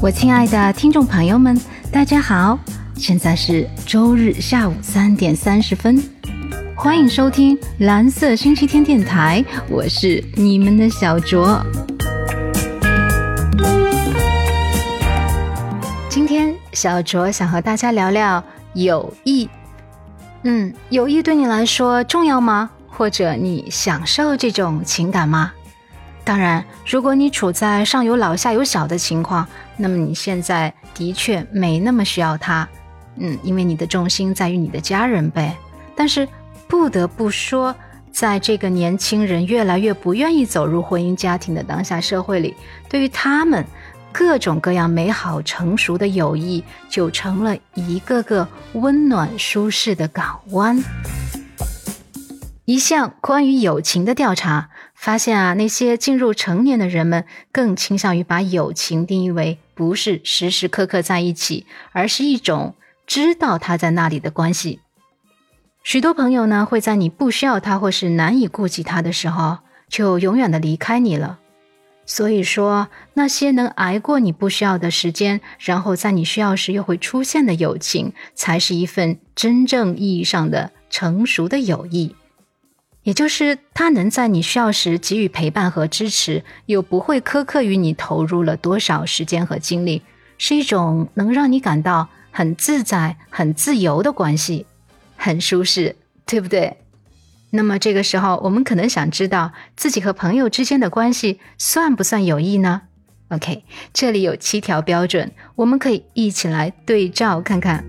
[0.00, 1.60] 我亲爱的听众朋友们，
[1.90, 2.56] 大家好！
[2.94, 6.00] 现在是周日下午三点三十分，
[6.76, 11.60] 欢迎收听蓝色星期天电台，我是你们的小卓。
[16.08, 18.42] 今天小卓想和大家聊聊
[18.74, 19.50] 友谊。
[20.44, 22.70] 嗯，友谊对你来说重要吗？
[22.86, 25.52] 或者你享受这种情感吗？
[26.28, 29.48] 当然，如果你处在上有老下有小的情况，
[29.78, 32.68] 那么你现在的确没那么需要他，
[33.16, 35.56] 嗯，因为你的重心在于你的家人呗。
[35.96, 36.28] 但是
[36.66, 37.74] 不得不说，
[38.12, 42.54] 在这个年轻人越来越不愿意走入婚姻家庭的当下社会里，
[42.90, 43.64] 对于他们，
[44.12, 50.78] 各种各样美好成熟的友谊就成了一个个温暖舒适的港湾。
[52.66, 62.74] 一项关于友情的调查发现啊，那些进入成年的人们更倾向于把友情定义为不是时时刻刻在一起，而是一种
[63.06, 64.80] 知道他在那里的关系。
[65.84, 69.58] 许多朋友呢会在你不需要他或是难以顾及他的时候，
[69.88, 71.38] 就永远的离开你了。
[72.04, 82.16] 所以说，那些能挨过你不需要的时间，然后在你需要时又会出现的友情，才是一份真正意义上的成熟的友谊。
[83.08, 90.02] 也就是他能在你需要时给予陪伴和支持，又不会苛刻于你投入了多少时间和精力，
[90.36, 94.66] 是一种能让你感到很自在、很自由的关系，
[95.16, 96.76] 很舒适，对不对？
[97.48, 102.82] 那么这个时候，我们可能想知道自己和朋友之间的关系算不算友谊呢
[103.30, 103.64] ？OK，
[103.94, 107.82] 这里有七条标准，我们可以一起来对照看看。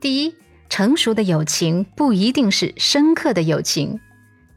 [0.00, 0.41] 第一。
[0.72, 4.00] 成熟的友情不一定是深刻的友情，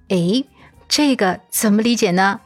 [0.07, 0.45] 诶，
[0.87, 2.39] 这个怎么理解呢？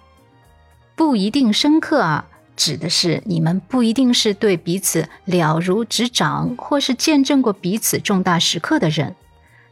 [0.96, 2.26] 不一定深刻啊，
[2.56, 9.16] 指的是你们不一定是对彼此了如指掌，或是见证过彼此重大时刻的人。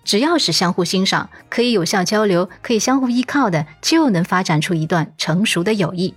[0.03, 6.13] 只要是相互欣赏、可以有效交流、可以相互依靠的，就能发展出一段成熟的友谊。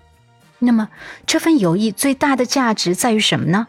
[0.58, 0.90] 那么，
[1.26, 3.68] 这份友谊最大的价值在于什么呢？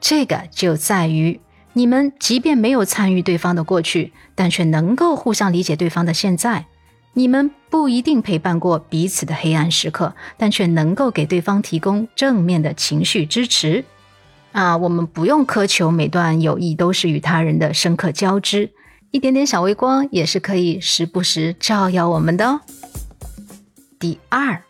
[0.00, 1.38] 这个就在于。
[1.72, 6.66] 你们即便没有参与对方的过去，但却能够互相理解对方的现在。
[7.12, 13.84] 你们不一定陪伴过彼此的黑暗时刻，但却能够给对方提供正面的情绪支持。
[14.52, 18.70] 啊，我们不用苛求每段友谊都是与他人的深刻交织，
[19.10, 22.60] 一点点小微光也是可以时不时照耀我们的哦。
[23.98, 24.62] 第二，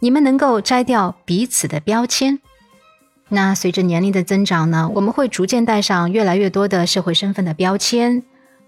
[0.00, 2.38] 你们能够摘掉彼此的标签。
[3.28, 8.22] 那随着年龄的增长呢，我们会逐渐带上越来越多的社会身份的标签，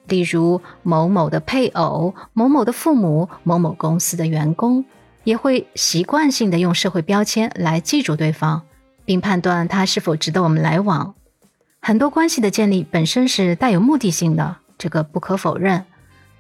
[0.08, 4.84] 例如某某的配偶、某某的父母、某某公司的员工，
[5.22, 8.62] 也会习惯性的用社会标签来记住对方，
[9.04, 11.14] 并判断他是否值得我们来往。
[11.80, 15.84] 很多关系的建立本身是带有目的性的，这个不可否认。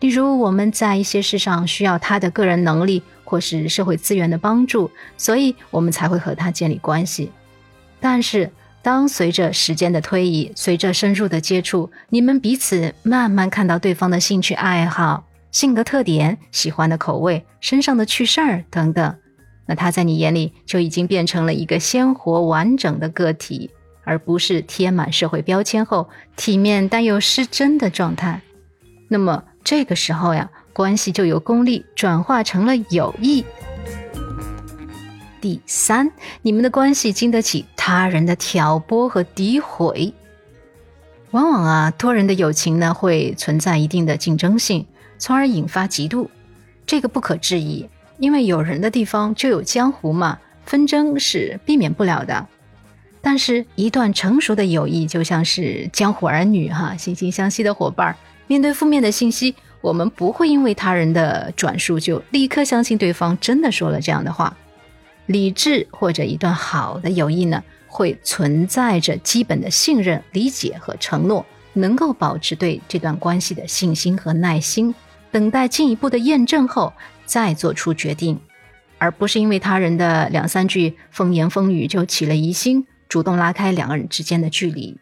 [0.00, 7.30] 例如我们在一些事上需要他的个人能力或是社会资源的帮助，所以我们才会和他建立关系。
[8.00, 8.50] 但是，
[8.82, 19.16] 当随着时间的推移，随着深入的接触，你们彼此慢慢看到对方的兴趣爱好、性格特点、喜欢的口味、身上的趣事儿等等，
[19.66, 23.70] 那他在你眼里就已经变成了一个鲜活完整的个体，
[24.04, 28.40] 而不是贴满社会标签后体面但又失真的状态。
[29.08, 33.44] 那么这个时候呀，关系就由功利转化成了友谊。
[35.40, 36.10] 第三，
[36.42, 40.12] 你们的关系经得起他人的挑拨和诋毁。
[41.30, 44.86] 往往啊，多人的友情呢会存在一定的竞争性，
[45.18, 46.28] 从而引发嫉妒。
[46.86, 47.86] 这个不可置疑，
[48.18, 52.46] 因为有人的地方就有江湖嘛，纷争是避免不了的。
[53.20, 58.16] 但是，一段成熟的友谊就像是江湖儿女哈，惺惺相惜的伙伴。
[58.46, 64.56] 面对负面的信息，我们不会因为他人的转述就立刻相信对方真的说了这样的话。
[65.28, 71.44] 理智或者一段好的友谊呢，会存在着基本的信任、理解和承诺，
[71.74, 74.94] 能够保持对这段关系的信心和耐心，
[75.30, 76.94] 等待进一步的验证后
[77.26, 78.40] 再做出决定，
[78.96, 84.96] 而不是因为他人的两三句风言风语就起了疑心，主动拉开两个人之间的距离。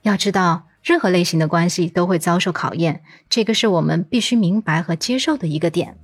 [0.00, 5.98] 要知道，任何类型的关系都会遭受考验，这个是我们必须明白和接受的一个点。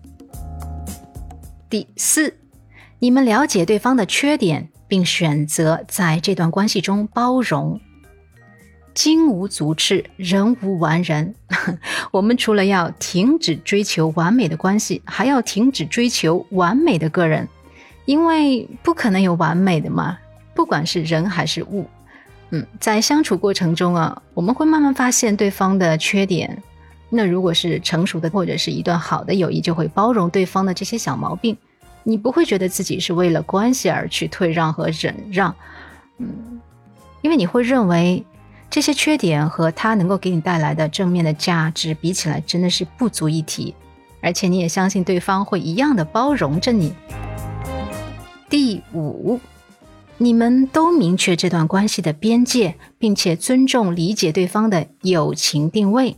[1.71, 2.37] 第四。
[3.03, 7.81] 你们了解对方的缺点，并选择在这段关系中包容。
[8.93, 11.35] 金无足赤，人无完人。
[12.13, 17.49] 我们除了要停止追求完美的关系，还要停止追求完美的个人，
[18.05, 20.19] 因为不可能有完美的嘛。
[20.55, 21.89] 不管是人还是物。
[22.51, 26.63] 嗯，在相处过程中啊，我们会慢慢发现对方的缺点。
[27.09, 31.57] 那如果是成熟的或者是一段好的友谊，就会包容对方的这些小毛病。
[32.03, 35.55] 你不会觉得自己是为了关系而去退让和忍让，
[36.19, 36.61] 嗯，
[37.23, 38.25] 因为你会认为
[38.71, 43.75] 这些缺点和他能够给你带来的正面的价值比起来，真的是不足一提。
[44.23, 46.93] 而且你也相信对方会一样的包容着你。
[48.51, 49.41] 第五，
[50.19, 56.17] 你们都明确这段关系的边界，并且尊重理解对方的友情定位。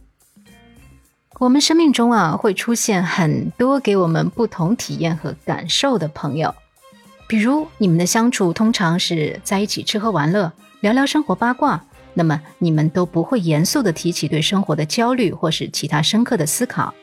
[1.43, 6.55] 我们生命中啊，会出现很多给我们不同体验和感受的朋友。
[7.27, 10.53] 比如，你们的相处通常是在一起吃喝玩乐，
[10.83, 11.85] 聊聊生活八卦，
[12.15, 16.95] 那么你们都不会严肃地提起对生活的焦虑或是其他深刻的思考。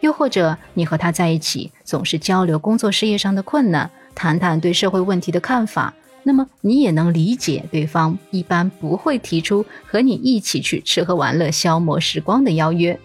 [0.00, 13.00] 又或者，你和他在一起总是交流工作事业上的困难，谈谈对社会问题的看法，那么你也能理解对方一般不会提出和你一起去吃喝玩乐消磨时光的邀约。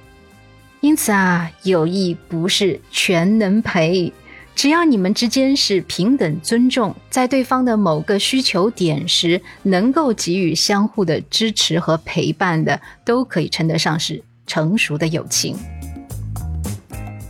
[0.85, 4.13] 因此啊，友谊不是全能陪，
[4.53, 15.57] 只要你们之间是平等尊重，在对方的某个需求点时能够给予相互的支持和陪伴的，都可以称得上是成熟的友情。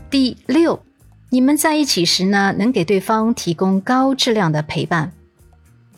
[0.10, 0.84] 第六，
[1.30, 5.14] 你们在一起时呢，能给对方提供高质量的陪伴。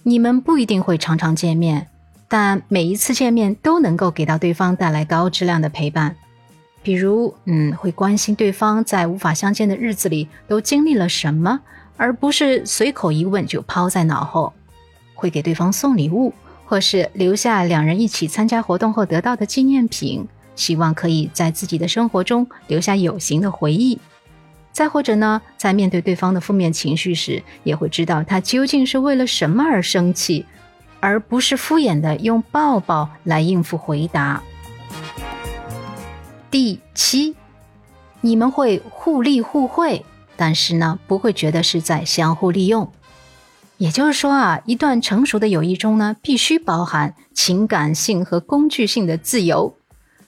[0.04, 1.88] 你们不一定会常常见面，
[2.28, 6.16] 但每一次见面都能够给到对方带来高质量的陪伴。
[6.88, 11.60] 比如，嗯，会关心对方在无法相见的日子里都经历了什么，
[11.98, 14.54] 而不是随口一问就抛在脑后；
[15.14, 20.26] 会给对方送礼物，或是留下两人一起参加活动后得到的纪念品，
[20.56, 24.00] 希望可以在自己的生活中留下有形的回忆。
[24.72, 30.46] 再或者呢，在面对对方的负面情绪时，也会知道他究竟是为了什么而生气，
[31.02, 34.42] 而不是敷衍的用抱抱来应付回答。
[36.50, 37.36] 第七，
[38.22, 40.06] 你们会互利互惠，
[40.36, 42.92] 但是呢，不会觉得是在相互利用。
[43.78, 49.76] 也就是说啊，一段成熟的友谊中呢，必须包含情感性和工具性的自由。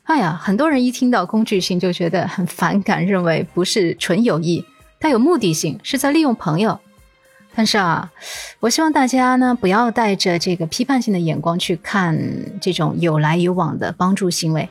[0.03, 4.65] 哎呀，很多人一听到工具性就觉得很反感，认为不是纯友谊，
[4.99, 6.79] 带有目的性，是在利用朋友。
[7.55, 8.11] 但是啊，
[8.59, 12.19] 我希望大家呢，不要带着这个批判性的眼光去看
[12.61, 14.69] 这种有来有往的帮助行为。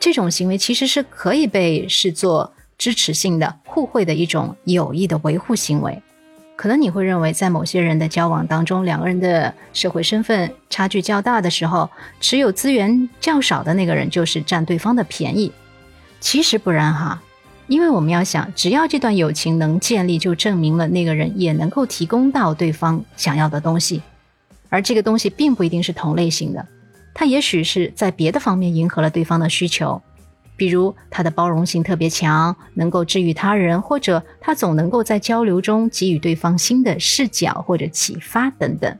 [0.00, 6.02] 这种行为其实是可以被视作支持性的、互惠的一种友谊的维护行为。
[6.56, 11.88] 可能你会认为，在某些人的交往当中，两个人的社会身份差距较大的时候，
[12.18, 15.52] 持有资源较少的那个人就是占对方的便宜。
[16.18, 17.22] 其实不然哈，
[17.66, 24.02] 因为我们要想，只要这段友情能建立，就证明了那个人也能够提供到对方想要的东西，
[24.70, 26.66] 而这个东西并不一定是同类型的。
[27.14, 30.00] 他也许是在别的方面迎合了对方的需求，
[30.56, 38.98] 比如他的包容性特别强，能够治愈他人，或者他总能够在交流中给予对方新的视角或者启发等等。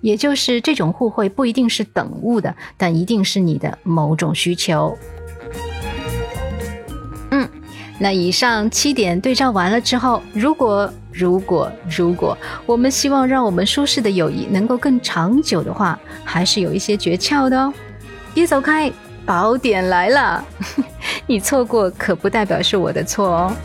[0.00, 4.96] 也就是这种互惠不一定是等物的，但一定是你的某种需求。
[7.98, 12.36] 那以上七点对照完了之后，如果如果如果
[12.66, 17.72] 我们希望让我们舒适的友谊能够更长久的话，还是有一些诀窍的哦。
[18.34, 18.90] 别走开，
[19.24, 20.44] 宝典来了！
[21.26, 23.56] 你错过可不代表是我的错哦。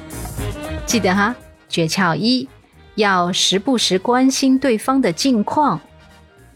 [0.86, 1.34] 记得哈，
[1.68, 2.48] 诀窍一，
[2.96, 5.80] 要时不时关心对方的近况。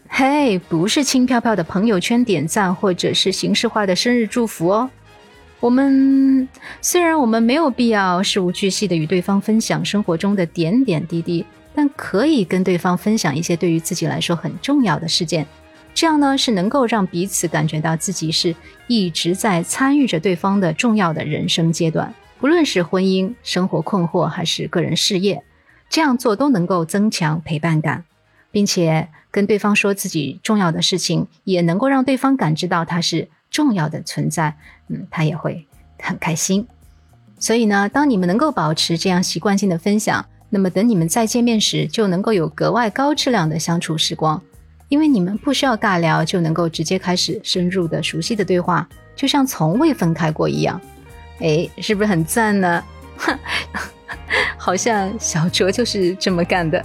[0.08, 4.90] 嘿，不是轻飘飘的朋友圈点赞，或者是形式化的生日祝福哦。
[5.62, 6.48] 我们
[6.80, 15.46] 虽然我们没有必要事无巨细的与对方分享生活中的点点滴滴，但可以跟对方分享一些对于自己来说很重要的事件，
[15.94, 18.52] 这样呢是能够让彼此感觉到自己是
[18.88, 25.44] 一直在参与着对方的重要的人生阶段，不论是婚姻、生活困惑还是个人事业，
[25.88, 28.02] 这样做都能够增强陪伴感，
[28.50, 33.28] 并且跟对方说自己重要的事情，也能够让对方感知到他是。
[33.52, 34.56] 重要的存在，
[34.88, 35.68] 嗯，他也会
[36.00, 36.66] 很开心。
[37.38, 44.42] 所以呢，当你们能够保持这样习惯性的分享，那么等你们再见面时，就能够有格外高质量的相处时光。
[44.88, 50.80] 因为你们不需要尬聊，就能够直接开始深入的、熟悉的对话，就像从未分开过一样。
[51.40, 52.84] 哎，是不是很赞呢？
[54.56, 56.84] 好像小卓就是这么干的。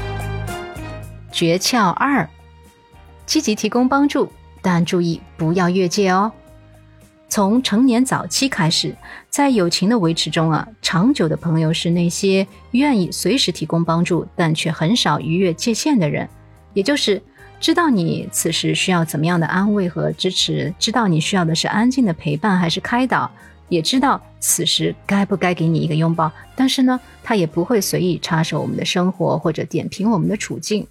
[1.30, 2.28] 诀窍二：
[3.24, 4.32] 积极提供帮助。
[4.62, 6.32] 但注意不要越界哦。
[7.28, 8.94] 从成年早期开始，
[9.28, 16.28] 在友情的维持中啊，长久的朋友是那些愿意随时提供帮助，但却很少逾越界限的人。
[16.74, 17.22] 也就是
[17.60, 23.30] 知道你此时需要怎么样的安慰和支持，知道你需要的是安静的陪伴还是开导，
[23.68, 26.32] 也知道此时该不该给你一个拥抱。
[26.56, 30.84] 但是呢，他也不会随意插手我们的生活或者点评我们的处境。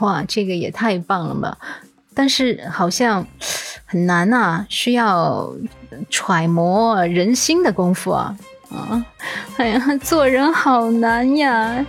[0.00, 1.56] 哇，这个也太棒了嘛！
[2.18, 3.24] 但是好像
[3.86, 5.54] 很难呐，需要
[6.10, 8.36] 揣摩人心的功夫啊
[8.70, 9.06] 啊！
[9.56, 11.86] 哎呀，做人好难呀，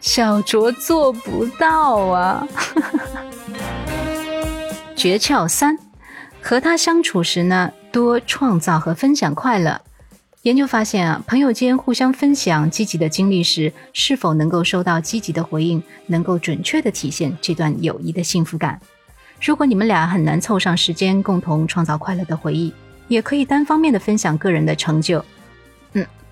[0.00, 2.44] 小卓做不到啊。
[4.96, 5.78] 诀窍三：
[6.42, 9.80] 和他相处时呢，多创造和分享快乐。
[10.42, 18.80] 研究发现啊，朋友间互相分享积极的经历时，是否能够收到积极的回应，能够准确的体现这段友谊的幸福感。
[19.40, 22.72] 如果你们俩很难凑上时间共同创造快乐的回忆，
[23.08, 25.24] 也可以单方面的分享个人的成就。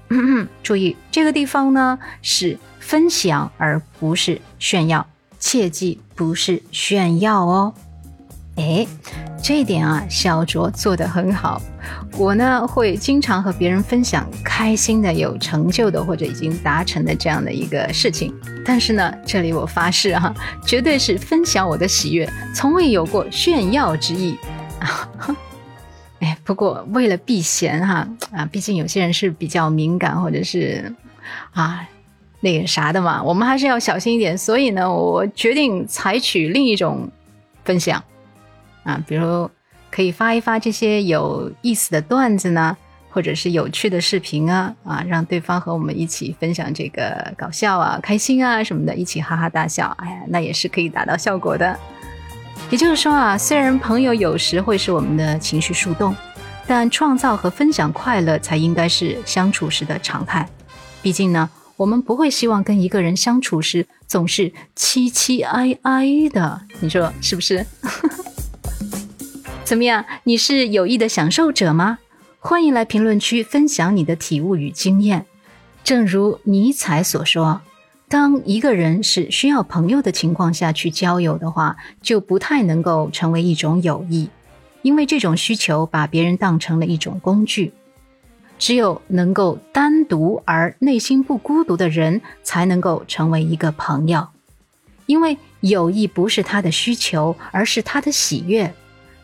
[0.09, 5.07] 嗯， 注意这个地方呢是分享而不是炫耀，
[5.39, 7.75] 切记不是炫耀哦。
[8.57, 8.87] 哎，
[9.43, 11.61] 这一点啊，小卓做得很好。
[12.19, 18.35] 我呢会经常和别人分享开心的、有成就的或者已经达成的这样的一个事情。
[18.65, 20.35] 但是呢，这里我发誓哈，
[20.67, 24.37] 绝对是分享我的喜悦，从未有过炫耀之意。
[26.21, 30.91] 哎，不过为了避嫌哈啊，毕竟有些人是比较敏感或者是
[31.53, 31.87] 啊
[32.41, 34.37] 那个啥的嘛，我们还是要小心一点。
[34.37, 37.09] 所以呢，我决定采取另一种
[37.65, 38.03] 分享。
[38.87, 39.51] 啊，比如
[39.91, 42.77] 可以发一发这些有意思的段子呢，
[43.11, 49.95] 或者是有趣的视频啊，啊，让对方和我们一起分享这个搞笑啊、开心啊什么的，一起哈哈大笑。
[49.99, 51.77] 哎呀，那也是可以达到效果的。
[52.71, 56.15] 也就是说啊，虽然朋友有时会使我们的情绪树洞，
[56.67, 60.49] 但创造和分享快乐才应该是相处时的常态。
[61.01, 67.65] 毕竟呢，我们不会希望跟一个人相处时总是凄凄哀哀的，你说是不是？
[69.67, 70.05] 怎么样？
[70.23, 71.99] 你是有意的享受者吗？
[72.39, 75.27] 欢迎来评论区分享你的体悟与经验。
[75.83, 77.63] 正如尼采所说，
[78.09, 84.31] 当一个人是需要朋友的情况下去交友的话，就不太能够成为一种友谊，
[84.83, 87.73] 因为这种需求把别人当成了一种工具。
[88.61, 94.29] 只有能够单独而内心不孤独的人，才能够成为一个朋友，
[95.07, 98.73] 因为友谊不是他的需求，而是他的喜悦。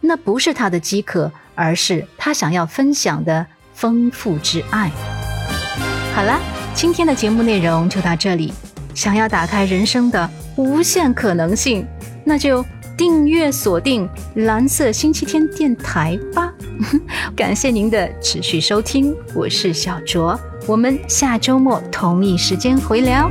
[0.02, 4.90] 那不是他的饥渴，而是他想要分享的丰富之爱。
[6.14, 6.38] 好了，
[6.74, 8.52] 今天的节目内容就到这里。
[8.94, 11.86] 想要打开人生的无限可能性，
[12.24, 12.62] 那就
[12.94, 16.52] 订阅锁定蓝色星期天电台吧。
[17.34, 23.30] 感谢您的持续收听，我是小卓，我们下周末同一时间回聊。